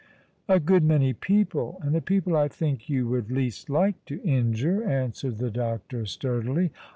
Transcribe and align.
"A 0.49 0.59
good 0.59 0.83
many 0.83 1.13
people, 1.13 1.77
and 1.83 1.93
the 1.93 2.01
people 2.01 2.35
I 2.35 2.47
think 2.47 2.89
you 2.89 3.07
would 3.09 3.29
least 3.29 3.69
like 3.69 4.03
to 4.05 4.19
injure," 4.23 4.83
answered 4.83 5.37
the 5.37 5.51
doctor, 5.51 6.07
sturdily. 6.07 6.71